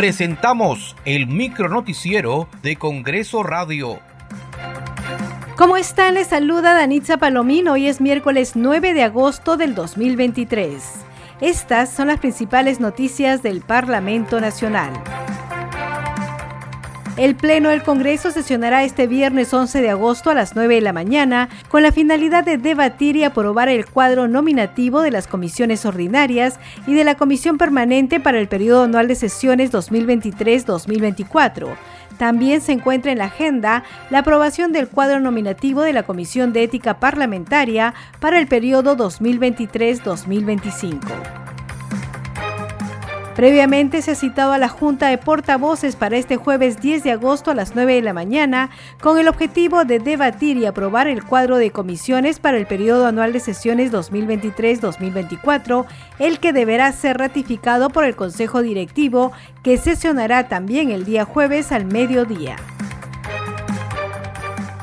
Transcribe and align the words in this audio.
presentamos 0.00 0.96
el 1.04 1.26
micronoticiero 1.26 2.48
de 2.62 2.76
Congreso 2.76 3.42
Radio. 3.42 4.00
¿Cómo 5.58 5.76
están? 5.76 6.14
Les 6.14 6.28
saluda 6.28 6.72
Danitza 6.72 7.18
Palomino. 7.18 7.74
Hoy 7.74 7.86
es 7.86 8.00
miércoles 8.00 8.52
9 8.54 8.94
de 8.94 9.02
agosto 9.02 9.58
del 9.58 9.74
2023. 9.74 10.82
Estas 11.42 11.92
son 11.92 12.08
las 12.08 12.18
principales 12.18 12.80
noticias 12.80 13.42
del 13.42 13.60
Parlamento 13.60 14.40
Nacional. 14.40 14.90
El 17.16 17.34
Pleno 17.34 17.70
del 17.70 17.82
Congreso 17.82 18.30
sesionará 18.30 18.84
este 18.84 19.06
viernes 19.06 19.52
11 19.52 19.82
de 19.82 19.90
agosto 19.90 20.30
a 20.30 20.34
las 20.34 20.54
9 20.54 20.76
de 20.76 20.80
la 20.80 20.92
mañana 20.92 21.48
con 21.68 21.82
la 21.82 21.90
finalidad 21.92 22.44
de 22.44 22.56
debatir 22.56 23.16
y 23.16 23.24
aprobar 23.24 23.68
el 23.68 23.84
cuadro 23.84 24.28
nominativo 24.28 25.02
de 25.02 25.10
las 25.10 25.26
comisiones 25.26 25.84
ordinarias 25.84 26.60
y 26.86 26.94
de 26.94 27.04
la 27.04 27.16
Comisión 27.16 27.58
Permanente 27.58 28.20
para 28.20 28.38
el 28.38 28.46
periodo 28.48 28.84
anual 28.84 29.08
de 29.08 29.16
sesiones 29.16 29.72
2023-2024. 29.72 31.76
También 32.16 32.60
se 32.60 32.72
encuentra 32.72 33.10
en 33.12 33.18
la 33.18 33.26
agenda 33.26 33.84
la 34.10 34.20
aprobación 34.20 34.72
del 34.72 34.88
cuadro 34.88 35.20
nominativo 35.20 35.82
de 35.82 35.92
la 35.92 36.04
Comisión 36.04 36.52
de 36.52 36.64
Ética 36.64 36.98
Parlamentaria 37.00 37.94
para 38.20 38.38
el 38.38 38.46
periodo 38.46 38.96
2023-2025. 38.96 41.39
Previamente 43.40 44.02
se 44.02 44.10
ha 44.10 44.14
citado 44.14 44.52
a 44.52 44.58
la 44.58 44.68
Junta 44.68 45.08
de 45.08 45.16
Portavoces 45.16 45.96
para 45.96 46.18
este 46.18 46.36
jueves 46.36 46.78
10 46.82 47.02
de 47.04 47.12
agosto 47.12 47.50
a 47.50 47.54
las 47.54 47.74
9 47.74 47.94
de 47.94 48.02
la 48.02 48.12
mañana 48.12 48.68
con 49.00 49.16
el 49.16 49.28
objetivo 49.28 49.86
de 49.86 49.98
debatir 49.98 50.58
y 50.58 50.66
aprobar 50.66 51.08
el 51.08 51.24
cuadro 51.24 51.56
de 51.56 51.70
comisiones 51.70 52.38
para 52.38 52.58
el 52.58 52.66
periodo 52.66 53.06
anual 53.06 53.32
de 53.32 53.40
sesiones 53.40 53.92
2023-2024, 53.92 55.86
el 56.18 56.38
que 56.38 56.52
deberá 56.52 56.92
ser 56.92 57.16
ratificado 57.16 57.88
por 57.88 58.04
el 58.04 58.14
Consejo 58.14 58.60
Directivo 58.60 59.32
que 59.62 59.78
sesionará 59.78 60.48
también 60.48 60.90
el 60.90 61.06
día 61.06 61.24
jueves 61.24 61.72
al 61.72 61.86
mediodía. 61.86 62.56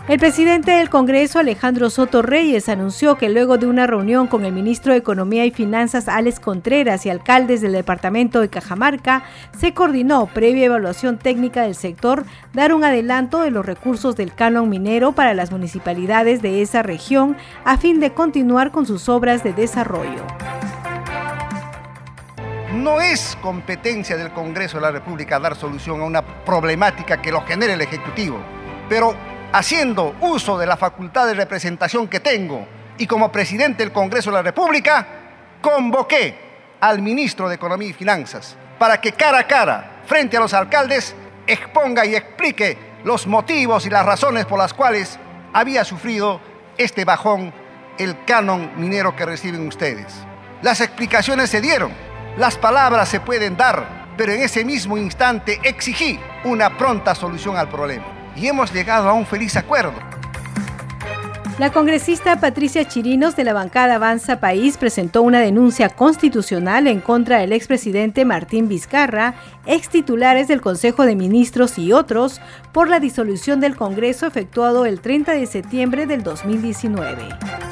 El 0.07 0.19
presidente 0.19 0.71
del 0.71 0.89
Congreso, 0.89 1.37
Alejandro 1.37 1.89
Soto 1.89 2.21
Reyes, 2.21 2.69
anunció 2.69 3.17
que 3.17 3.27
luego 3.27 3.57
de 3.57 3.67
una 3.67 3.87
reunión 3.87 4.27
con 4.27 4.45
el 4.45 4.53
ministro 4.53 4.93
de 4.93 4.99
Economía 4.99 5.43
y 5.43 5.51
Finanzas, 5.51 6.07
Alex 6.07 6.39
Contreras, 6.39 7.05
y 7.05 7.09
alcaldes 7.09 7.59
del 7.59 7.73
departamento 7.73 8.39
de 8.39 8.47
Cajamarca, 8.47 9.23
se 9.59 9.73
coordinó, 9.73 10.27
previa 10.27 10.67
evaluación 10.67 11.17
técnica 11.17 11.63
del 11.63 11.75
sector, 11.75 12.23
dar 12.53 12.73
un 12.73 12.85
adelanto 12.85 13.41
de 13.41 13.51
los 13.51 13.65
recursos 13.65 14.15
del 14.15 14.33
canon 14.33 14.69
minero 14.69 15.11
para 15.11 15.33
las 15.33 15.51
municipalidades 15.51 16.41
de 16.41 16.61
esa 16.61 16.83
región 16.83 17.35
a 17.65 17.77
fin 17.77 17.99
de 17.99 18.13
continuar 18.13 18.71
con 18.71 18.85
sus 18.85 19.09
obras 19.09 19.43
de 19.43 19.51
desarrollo. 19.51 20.25
No 22.71 23.01
es 23.01 23.37
competencia 23.41 24.15
del 24.15 24.31
Congreso 24.31 24.77
de 24.77 24.83
la 24.83 24.91
República 24.91 25.37
dar 25.37 25.57
solución 25.57 25.99
a 25.99 26.05
una 26.05 26.21
problemática 26.21 27.21
que 27.21 27.33
lo 27.33 27.41
genere 27.41 27.73
el 27.73 27.81
Ejecutivo, 27.81 28.39
pero 28.87 29.13
haciendo 29.51 30.15
uso 30.21 30.57
de 30.57 30.65
la 30.65 30.77
facultad 30.77 31.27
de 31.27 31.33
representación 31.33 32.07
que 32.07 32.19
tengo 32.19 32.67
y 32.97 33.07
como 33.07 33.31
presidente 33.31 33.83
del 33.83 33.93
Congreso 33.93 34.29
de 34.29 34.37
la 34.37 34.43
República, 34.43 35.07
convoqué 35.61 36.37
al 36.79 37.01
ministro 37.01 37.47
de 37.49 37.55
Economía 37.55 37.89
y 37.89 37.93
Finanzas 37.93 38.55
para 38.77 38.99
que 38.99 39.13
cara 39.13 39.39
a 39.39 39.47
cara, 39.47 40.01
frente 40.05 40.37
a 40.37 40.39
los 40.39 40.53
alcaldes, 40.53 41.15
exponga 41.45 42.05
y 42.05 42.15
explique 42.15 42.77
los 43.03 43.25
motivos 43.25 43.85
y 43.85 43.89
las 43.89 44.05
razones 44.05 44.45
por 44.45 44.59
las 44.59 44.73
cuales 44.73 45.17
había 45.53 45.83
sufrido 45.83 46.41
este 46.77 47.05
bajón 47.05 47.53
el 47.97 48.23
canon 48.25 48.71
minero 48.77 49.15
que 49.15 49.25
reciben 49.25 49.67
ustedes. 49.67 50.13
Las 50.61 50.81
explicaciones 50.81 51.49
se 51.49 51.61
dieron, 51.61 51.91
las 52.37 52.57
palabras 52.57 53.09
se 53.09 53.19
pueden 53.19 53.57
dar, 53.57 54.07
pero 54.17 54.33
en 54.33 54.41
ese 54.41 54.65
mismo 54.65 54.97
instante 54.97 55.59
exigí 55.63 56.19
una 56.43 56.77
pronta 56.77 57.15
solución 57.15 57.57
al 57.57 57.69
problema 57.69 58.16
y 58.37 58.47
hemos 58.47 58.73
llegado 58.73 59.09
a 59.09 59.13
un 59.13 59.25
feliz 59.25 59.55
acuerdo. 59.55 59.93
La 61.59 61.71
congresista 61.71 62.39
Patricia 62.39 62.87
Chirinos 62.87 63.35
de 63.35 63.43
la 63.43 63.51
bancada 63.51 63.95
Avanza 63.95 64.39
País 64.39 64.77
presentó 64.77 65.23
una 65.23 65.39
denuncia 65.39 65.89
constitucional 65.89 66.85
en 66.85 67.01
contra 67.01 67.39
del 67.39 67.51
expresidente 67.51 68.25
Martín 68.25 68.67
Vizcarra, 68.67 69.33
ex 69.65 69.89
titulares 69.89 70.47
del 70.47 70.61
Consejo 70.61 71.03
de 71.03 71.15
Ministros 71.15 71.79
y 71.79 71.93
otros 71.93 72.41
por 72.71 72.89
la 72.89 72.99
disolución 72.99 73.59
del 73.59 73.75
Congreso 73.75 74.27
efectuado 74.27 74.85
el 74.85 75.01
30 75.01 75.31
de 75.31 75.47
septiembre 75.47 76.05
del 76.05 76.21
2019 76.21 77.66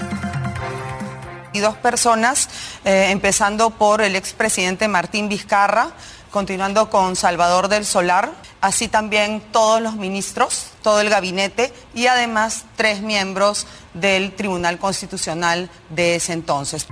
y 1.55 1.59
dos 1.59 1.75
personas, 1.75 2.49
eh, 2.83 3.07
empezando 3.09 3.71
por 3.71 4.01
el 4.01 4.15
expresidente 4.15 4.87
Martín 4.87 5.29
Vizcarra, 5.29 5.91
continuando 6.31 6.89
con 6.89 7.15
Salvador 7.15 7.69
del 7.69 7.85
Solar, 7.85 8.31
así 8.59 8.87
también 8.87 9.41
todos 9.51 9.81
los 9.81 9.95
ministros, 9.95 10.67
todo 10.83 10.99
el 10.99 11.09
gabinete 11.09 11.73
y 11.93 12.07
además 12.07 12.65
tres 12.75 13.01
miembros 13.01 13.67
del 13.93 14.33
Tribunal 14.33 14.77
Constitucional 14.77 15.69
de 15.89 16.15
ese 16.15 16.33
entonces. 16.33 16.87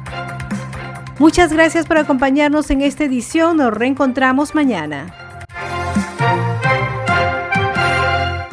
Muchas 1.20 1.52
gracias 1.52 1.86
por 1.86 1.98
acompañarnos 1.98 2.70
en 2.70 2.82
esta 2.82 3.04
edición. 3.04 3.58
Nos 3.58 3.74
reencontramos 3.74 4.56
mañana. 4.56 5.14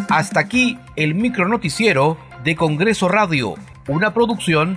Hasta 0.09 0.41
aquí 0.41 0.77
el 0.97 1.15
micronoticiero 1.15 2.19
de 2.43 2.57
Congreso 2.57 3.09
Radio, 3.09 3.55
una 3.87 4.13
producción 4.13 4.77